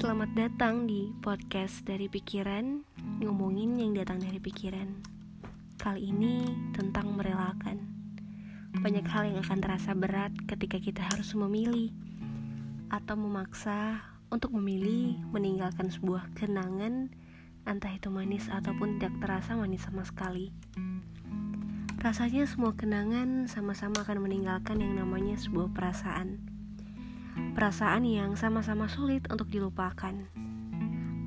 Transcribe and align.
Selamat 0.00 0.32
datang 0.32 0.88
di 0.88 1.12
podcast 1.20 1.84
dari 1.84 2.08
pikiran 2.08 2.80
Ngomongin 3.20 3.76
yang 3.76 3.92
datang 3.92 4.16
dari 4.16 4.40
pikiran. 4.40 4.96
Kali 5.76 6.08
ini 6.08 6.40
tentang 6.72 7.20
merelakan. 7.20 7.84
Banyak 8.80 9.04
hal 9.04 9.28
yang 9.28 9.44
akan 9.44 9.60
terasa 9.60 9.92
berat 9.92 10.32
ketika 10.48 10.80
kita 10.80 11.04
harus 11.04 11.36
memilih 11.36 11.92
Atau 12.88 13.20
memaksa 13.20 14.00
untuk 14.32 14.56
memilih 14.56 15.20
meninggalkan 15.36 15.92
sebuah 15.92 16.32
kenangan 16.32 17.12
Entah 17.68 17.92
itu 17.92 18.08
manis 18.08 18.48
ataupun 18.48 18.96
tidak 18.96 19.20
terasa 19.20 19.52
manis 19.52 19.84
sama 19.84 20.00
sekali. 20.08 20.48
Rasanya 22.00 22.48
semua 22.48 22.72
kenangan 22.72 23.52
sama-sama 23.52 24.00
akan 24.00 24.24
meninggalkan 24.24 24.80
yang 24.80 24.96
namanya 24.96 25.36
sebuah 25.36 25.68
perasaan 25.76 26.59
Perasaan 27.54 28.06
yang 28.06 28.34
sama-sama 28.34 28.86
sulit 28.86 29.26
untuk 29.30 29.50
dilupakan. 29.50 30.14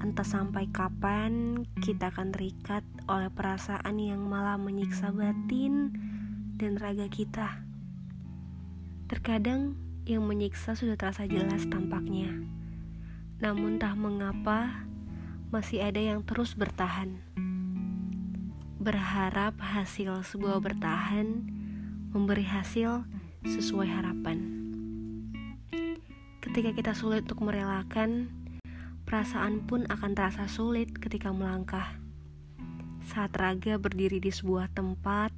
Entah 0.04 0.28
sampai 0.28 0.68
kapan 0.68 1.64
kita 1.80 2.12
akan 2.12 2.36
terikat 2.36 2.84
oleh 3.08 3.32
perasaan 3.32 3.96
yang 4.00 4.20
malah 4.28 4.60
menyiksa 4.60 5.16
batin 5.16 5.96
dan 6.60 6.76
raga 6.76 7.08
kita. 7.08 7.64
Terkadang 9.08 9.80
yang 10.04 10.28
menyiksa 10.28 10.76
sudah 10.76 11.00
terasa 11.00 11.24
jelas 11.24 11.64
tampaknya. 11.72 12.32
Namun 13.40 13.80
tak 13.80 13.96
mengapa 13.96 14.88
masih 15.52 15.86
ada 15.86 16.02
yang 16.02 16.26
terus 16.28 16.56
bertahan. 16.56 17.20
Berharap 18.84 19.56
hasil 19.62 20.28
sebuah 20.28 20.60
bertahan 20.60 21.48
memberi 22.12 22.44
hasil 22.44 23.08
sesuai 23.48 23.88
harapan. 23.88 24.73
Ketika 26.54 26.70
kita 26.70 26.94
sulit 26.94 27.26
untuk 27.26 27.50
merelakan, 27.50 28.30
perasaan 29.10 29.66
pun 29.66 29.90
akan 29.90 30.14
terasa 30.14 30.46
sulit 30.46 30.86
ketika 31.02 31.34
melangkah. 31.34 31.98
Saat 33.10 33.34
raga 33.42 33.82
berdiri 33.82 34.22
di 34.22 34.30
sebuah 34.30 34.70
tempat, 34.70 35.34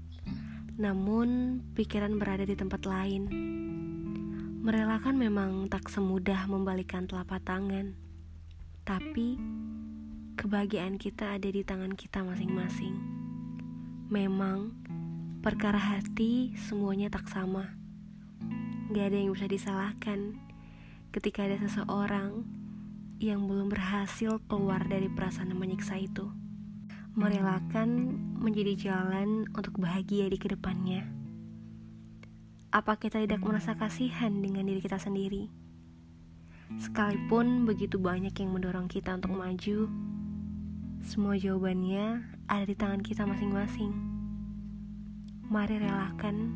namun 0.75 1.63
pikiran 1.71 2.19
berada 2.19 2.43
di 2.43 2.51
tempat 2.59 2.83
lain. 2.83 3.31
Merelakan 4.59 5.15
memang 5.15 5.71
tak 5.71 5.87
semudah 5.87 6.51
membalikan 6.51 7.07
telapak 7.07 7.39
tangan, 7.47 7.95
tapi 8.83 9.39
kebahagiaan 10.35 10.99
kita 10.99 11.39
ada 11.39 11.47
di 11.47 11.63
tangan 11.63 11.95
kita 11.95 12.27
masing-masing. 12.27 12.99
Memang, 14.11 14.75
perkara 15.39 15.79
hati 15.79 16.59
semuanya 16.59 17.07
tak 17.07 17.31
sama. 17.31 17.71
Gak 18.91 19.15
ada 19.15 19.15
yang 19.15 19.31
bisa 19.31 19.47
disalahkan 19.47 20.44
ketika 21.09 21.45
ada 21.45 21.59
seseorang 21.61 22.45
yang 23.19 23.47
belum 23.47 23.71
berhasil 23.71 24.43
keluar 24.51 24.83
dari 24.85 25.07
perasaan 25.07 25.55
menyiksa 25.55 25.95
itu. 25.99 26.29
Merelakan 27.15 28.19
menjadi 28.35 28.91
jalan 28.91 29.47
untuk 29.55 29.79
bahagia 29.79 30.27
di 30.27 30.35
ke 30.35 30.51
depannya. 30.51 31.07
Apa 32.75 32.99
kita 32.99 33.23
tidak 33.23 33.39
merasa 33.39 33.71
kasihan 33.79 34.35
dengan 34.43 34.67
diri 34.67 34.83
kita 34.83 34.99
sendiri? 34.99 35.47
Sekalipun 36.75 37.63
begitu 37.63 37.95
banyak 37.95 38.35
yang 38.35 38.51
mendorong 38.51 38.91
kita 38.91 39.15
untuk 39.15 39.31
maju, 39.31 39.87
semua 41.05 41.39
jawabannya 41.39 42.25
ada 42.51 42.65
di 42.67 42.75
tangan 42.75 42.99
kita 42.99 43.23
masing-masing. 43.23 43.95
Mari 45.47 45.77
relakan 45.79 46.51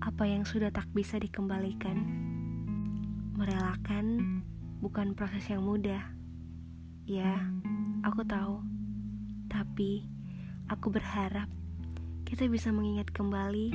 apa 0.00 0.24
yang 0.24 0.48
sudah 0.48 0.72
tak 0.72 0.88
bisa 0.96 1.20
dikembalikan. 1.20 2.24
Merelakan 3.34 4.06
bukan 4.78 5.18
proses 5.18 5.50
yang 5.50 5.66
mudah. 5.66 6.06
Ya, 7.02 7.50
aku 8.06 8.22
tahu. 8.22 8.62
Tapi 9.50 10.06
aku 10.70 10.94
berharap 10.94 11.50
kita 12.22 12.46
bisa 12.46 12.70
mengingat 12.70 13.10
kembali 13.10 13.74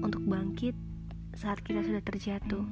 untuk 0.00 0.24
bangkit 0.24 0.72
saat 1.36 1.60
kita 1.60 1.84
sudah 1.84 2.00
terjatuh. 2.00 2.64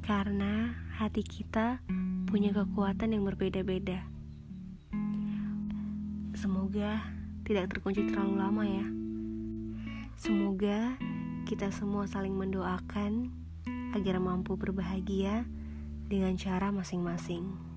Karena 0.00 0.72
hati 0.96 1.20
kita 1.20 1.84
punya 2.24 2.56
kekuatan 2.56 3.12
yang 3.12 3.28
berbeda-beda. 3.28 4.00
Semoga 6.32 7.04
tidak 7.44 7.68
terkunci 7.68 8.08
terlalu 8.08 8.40
lama 8.40 8.64
ya. 8.64 8.86
Semoga 10.16 10.96
kita 11.44 11.68
semua 11.68 12.08
saling 12.08 12.32
mendoakan 12.32 13.43
agar 13.94 14.18
mampu 14.18 14.58
berbahagia 14.58 15.46
dengan 16.10 16.34
cara 16.34 16.74
masing-masing. 16.74 17.73